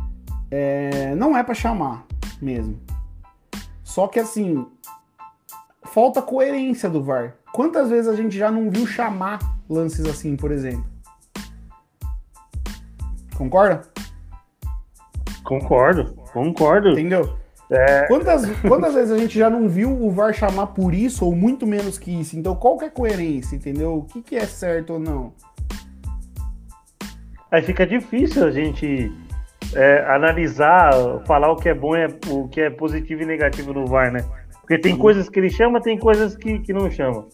[0.50, 2.04] é, não é para chamar
[2.40, 2.80] mesmo.
[3.84, 4.66] Só que assim,
[5.84, 7.34] falta coerência do VAR.
[7.52, 10.84] Quantas vezes a gente já não viu chamar lances assim, por exemplo?
[13.36, 13.82] Concorda?
[15.44, 16.90] Concordo, concordo.
[16.90, 17.41] Entendeu?
[17.72, 18.06] É...
[18.06, 21.66] Quantas, quantas vezes a gente já não viu o VAR chamar por isso ou muito
[21.66, 22.38] menos que isso?
[22.38, 23.94] Então qual que é a coerência, entendeu?
[23.94, 25.32] O que, que é certo ou não?
[27.50, 29.10] Aí fica difícil a gente
[29.74, 30.92] é, analisar,
[31.26, 31.92] falar o que é bom,
[32.28, 34.24] o que é positivo e negativo no VAR, né?
[34.60, 37.26] Porque tem coisas que ele chama, tem coisas que, que não chama.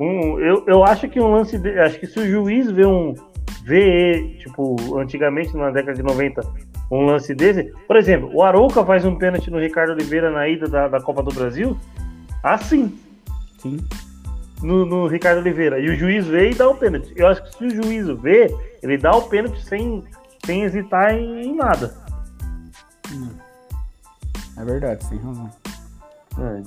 [0.00, 3.14] Um, eu, eu acho que um lance, de, acho que se o juiz vê um
[3.64, 6.42] vê, tipo, antigamente na década de 90,
[6.90, 7.72] um lance desse.
[7.86, 11.22] Por exemplo, o Arouca faz um pênalti no Ricardo Oliveira na ida da, da Copa
[11.22, 11.76] do Brasil.
[12.42, 12.98] Assim.
[13.58, 13.78] Sim.
[14.62, 15.78] No, no, Ricardo Oliveira.
[15.78, 17.12] E o juiz vê e dá o pênalti.
[17.16, 20.02] Eu acho que se o juiz vê, ele dá o pênalti sem,
[20.44, 21.94] sem hesitar em, em nada.
[23.12, 23.30] Hum.
[24.56, 25.50] É verdade, sem razão.
[26.38, 26.62] É,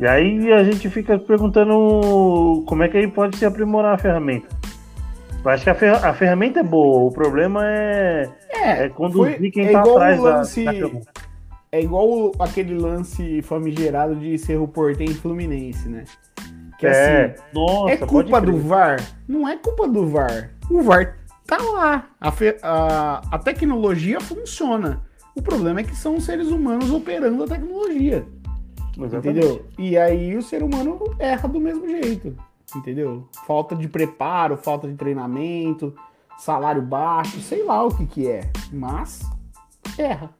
[0.00, 4.59] e aí a gente fica perguntando como é que aí pode se aprimorar a ferramenta.
[5.42, 9.38] Eu acho que a, fer a ferramenta é boa, o problema é, é, é conduzir
[9.38, 10.88] foi, quem é tá atrás lance, da, da
[11.72, 16.04] É igual aquele lance famigerado de Cerro Portem Fluminense, né?
[16.78, 19.00] Que é, assim, nossa, é culpa do VAR?
[19.26, 20.50] Não é culpa do VAR.
[20.70, 22.06] O VAR tá lá.
[22.20, 25.02] A, a, a tecnologia funciona.
[25.34, 28.26] O problema é que são seres humanos operando a tecnologia.
[28.98, 29.38] Exatamente.
[29.46, 29.66] Entendeu?
[29.78, 32.36] E aí o ser humano erra do mesmo jeito
[32.78, 33.28] entendeu?
[33.46, 35.94] Falta de preparo, falta de treinamento,
[36.38, 39.20] salário baixo, sei lá o que que é, mas
[39.98, 40.30] erra.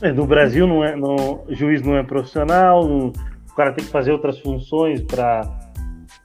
[0.00, 3.84] É, no Brasil não é, no, o juiz não é profissional, não, o cara tem
[3.84, 5.42] que fazer outras funções para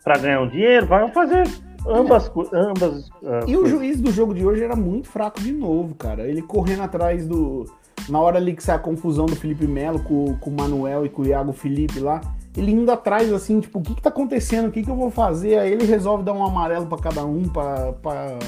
[0.04, 1.44] para ganhar um dinheiro, vai fazer
[1.86, 2.58] ambas, é.
[2.58, 3.10] ambas.
[3.22, 6.26] Uh, e o juiz do jogo de hoje era muito fraco de novo, cara.
[6.28, 7.66] Ele correndo atrás do
[8.08, 11.10] na hora ali que sai a confusão do Felipe Melo com, com o Manuel e
[11.10, 12.22] com o Iago Felipe lá,
[12.56, 14.68] ele indo atrás, assim, tipo, o que que tá acontecendo?
[14.68, 15.60] O que que eu vou fazer?
[15.60, 18.40] Aí ele resolve dar um amarelo para cada um, pra, pra,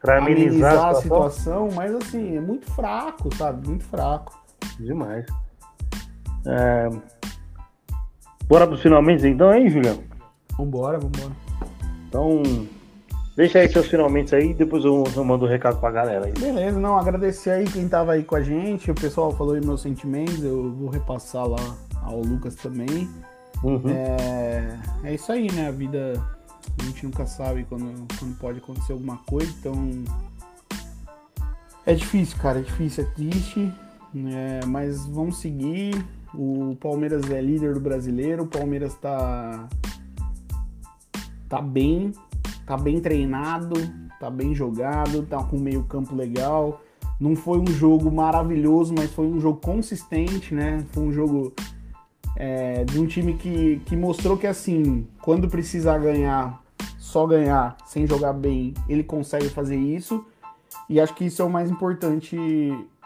[0.00, 1.68] pra amenizar, amenizar, a, situação.
[1.68, 1.68] situação.
[1.74, 3.66] Mas, assim, é muito fraco, sabe?
[3.66, 4.38] Muito fraco.
[4.78, 5.24] Demais.
[6.46, 6.88] É...
[8.48, 9.98] Bora pros finalmente então, hein, Julião?
[10.56, 11.32] Vambora, vambora.
[12.08, 12.42] Então,
[13.36, 16.32] deixa aí seus finalmente aí, depois eu, eu mando o um recado pra galera aí.
[16.32, 19.82] Beleza, não, agradecer aí quem tava aí com a gente, o pessoal falou aí meus
[19.82, 23.08] sentimentos, eu vou repassar lá ao Lucas também.
[23.62, 23.88] Uhum.
[23.88, 25.68] É, é isso aí, né?
[25.68, 26.22] A vida
[26.78, 29.74] a gente nunca sabe quando, quando pode acontecer alguma coisa, então
[31.86, 33.72] É difícil, cara, é difícil, é triste,
[34.14, 36.04] é, mas vamos seguir.
[36.34, 39.68] O Palmeiras é líder do brasileiro, o Palmeiras tá,
[41.48, 42.12] tá bem,
[42.66, 43.74] tá bem treinado,
[44.18, 46.82] tá bem jogado, tá com meio campo legal.
[47.18, 50.84] Não foi um jogo maravilhoso, mas foi um jogo consistente, né?
[50.92, 51.54] Foi um jogo
[52.36, 56.62] é, de um time que, que mostrou que, assim, quando precisar ganhar,
[56.98, 60.24] só ganhar, sem jogar bem, ele consegue fazer isso.
[60.88, 62.36] E acho que isso é o mais importante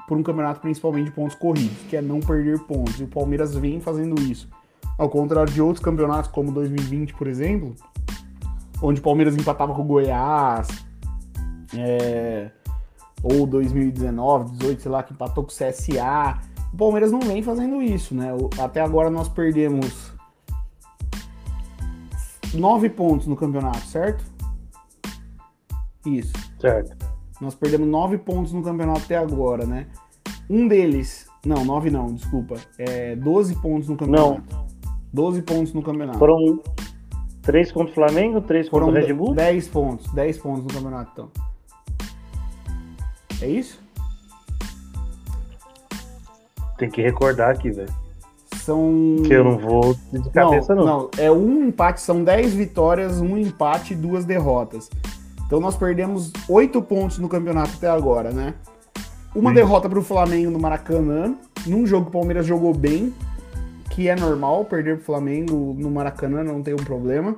[0.09, 2.99] por um campeonato, principalmente de pontos corridos, que é não perder pontos.
[3.01, 4.49] E o Palmeiras vem fazendo isso.
[4.99, 7.75] Ao contrário de outros campeonatos, como 2020, por exemplo,
[8.83, 10.69] onde o Palmeiras empatava com o Goiás,
[11.77, 12.51] é,
[13.23, 16.39] ou 2019, 18, sei lá, que empatou com o CSA.
[16.73, 18.29] O Palmeiras não vem fazendo isso, né?
[18.59, 20.13] Até agora nós perdemos
[22.55, 24.25] nove pontos no campeonato, certo?
[26.07, 26.33] Isso.
[26.59, 26.97] Certo.
[27.41, 29.87] Nós perdemos nove pontos no campeonato até agora, né?
[30.49, 31.27] Um deles.
[31.45, 32.57] Não, nove não, desculpa.
[32.79, 34.43] É 12 pontos no campeonato.
[34.55, 34.67] Não.
[35.13, 36.19] 12 pontos no campeonato.
[36.19, 36.61] Foram
[37.43, 39.35] três contra o Flamengo, três contra o Red Bull?
[39.35, 41.31] 10 pontos, 10 pontos no campeonato, então.
[43.41, 43.81] É isso?
[46.81, 47.93] Tem que recordar aqui, velho.
[48.57, 49.23] São.
[49.27, 50.85] Que eu não vou de cabeça, não.
[50.85, 51.11] Não, não.
[51.19, 54.89] é um empate, são 10 vitórias, um empate e duas derrotas.
[55.45, 58.55] Então nós perdemos 8 pontos no campeonato até agora, né?
[59.35, 59.57] Uma Sim.
[59.57, 63.13] derrota para o Flamengo no Maracanã, num jogo que o Palmeiras jogou bem,
[63.91, 67.37] que é normal perder para o Flamengo no Maracanã, não tem um problema.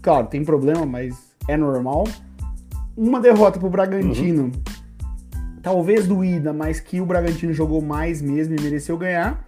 [0.00, 1.14] Claro, tem problema, mas
[1.46, 2.04] é normal
[2.96, 4.52] uma derrota pro Bragantino, uhum.
[5.66, 9.44] Talvez doída, mas que o Bragantino jogou mais mesmo e mereceu ganhar.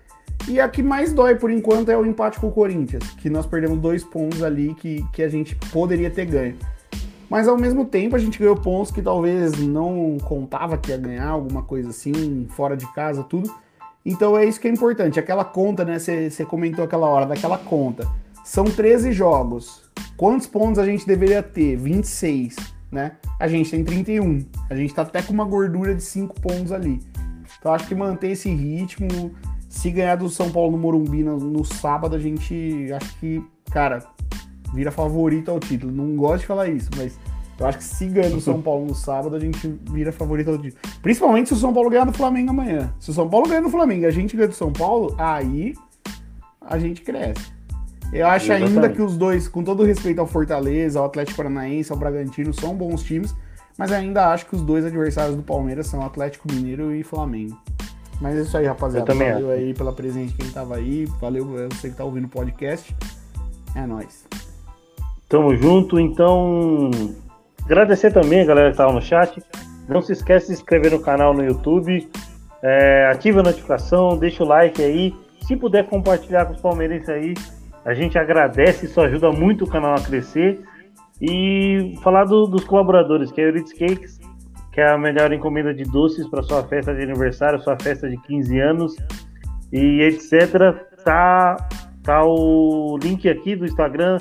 [0.48, 3.46] E a que mais dói por enquanto é o empate com o Corinthians, que nós
[3.46, 6.56] perdemos dois pontos ali que, que a gente poderia ter ganho.
[7.30, 11.28] Mas ao mesmo tempo a gente ganhou pontos que talvez não contava que ia ganhar,
[11.28, 13.54] alguma coisa assim, fora de casa, tudo.
[14.04, 15.20] Então é isso que é importante.
[15.20, 16.00] Aquela conta, né?
[16.00, 18.08] Você comentou aquela hora daquela conta.
[18.44, 19.88] São 13 jogos.
[20.16, 21.76] Quantos pontos a gente deveria ter?
[21.76, 22.56] 26
[22.90, 23.12] né?
[23.38, 24.44] A gente tem 31.
[24.70, 27.00] A gente tá até com uma gordura de 5 pontos ali.
[27.58, 29.32] Então acho que manter esse ritmo,
[29.68, 34.04] se ganhar do São Paulo no Morumbi no, no sábado, a gente acho que, cara,
[34.72, 35.92] vira favorito ao título.
[35.92, 37.18] Não gosto de falar isso, mas
[37.58, 40.58] eu acho que se ganhar do São Paulo no sábado, a gente vira favorito ao
[40.58, 40.80] título.
[41.02, 42.94] Principalmente se o São Paulo ganhar do Flamengo amanhã.
[43.00, 45.74] Se o São Paulo ganhar do Flamengo e a gente ganhar do São Paulo, aí
[46.60, 47.58] a gente cresce.
[48.12, 48.74] Eu acho Exatamente.
[48.74, 52.74] ainda que os dois, com todo respeito ao Fortaleza, ao Atlético Paranaense, ao Bragantino, são
[52.74, 53.34] bons times,
[53.78, 57.56] mas ainda acho que os dois adversários do Palmeiras são Atlético Mineiro e Flamengo.
[58.20, 59.14] Mas é isso aí, rapaziada.
[59.14, 61.06] Valeu aí pela presença de quem tava aí.
[61.20, 62.94] Valeu você que tá ouvindo o podcast.
[63.76, 64.26] É nóis.
[65.28, 66.90] Tamo junto, então.
[67.64, 69.40] Agradecer também a galera que tava no chat.
[69.88, 72.10] Não se esquece de se inscrever no canal no YouTube.
[72.60, 75.14] É, ativa a notificação, deixa o like aí.
[75.46, 77.34] Se puder compartilhar com os palmeirenses aí,
[77.84, 80.60] a gente agradece, isso ajuda muito o canal a crescer.
[81.20, 84.20] E falar do, dos colaboradores, que é a Euritz Cakes,
[84.72, 88.16] que é a melhor encomenda de doces para sua festa de aniversário, sua festa de
[88.18, 88.96] 15 anos
[89.72, 90.86] e etc.
[91.04, 91.56] Tá,
[92.02, 94.18] tá o link aqui do Instagram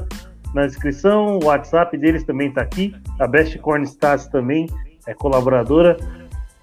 [0.54, 2.96] na descrição, o WhatsApp deles também tá aqui.
[3.20, 4.68] A Best Corn Stats também
[5.06, 5.98] é colaboradora.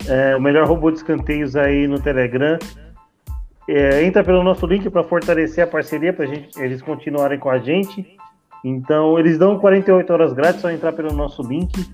[0.09, 2.59] É, o melhor robô de escanteios aí no Telegram.
[3.69, 6.27] É, entra pelo nosso link para fortalecer a parceria, para
[6.59, 8.14] eles continuarem com a gente.
[8.65, 11.85] Então, eles dão 48 horas grátis, só entrar pelo nosso link.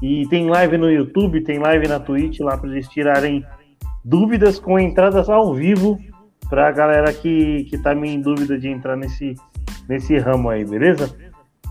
[0.00, 3.44] E tem live no YouTube, tem live na Twitch lá para eles tirarem
[4.04, 5.98] dúvidas com entradas ao vivo
[6.48, 9.34] para a galera que, que tá meio em dúvida de entrar nesse,
[9.88, 11.16] nesse ramo aí, beleza?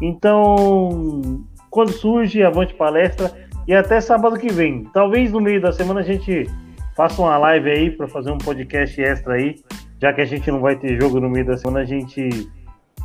[0.02, 3.32] Então, quando surge, avante palestra
[3.68, 4.86] e até sábado que vem.
[4.94, 6.50] Talvez no meio da semana a gente
[6.96, 9.56] faça uma live aí para fazer um podcast extra aí,
[10.02, 12.50] já que a gente não vai ter jogo no meio da semana, a gente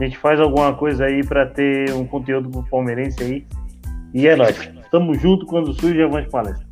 [0.01, 3.47] a gente faz alguma coisa aí para ter um conteúdo pro palmeirense aí.
[4.15, 4.57] E é nóis.
[4.91, 6.68] Tamo junto quando surge Avante Palestra.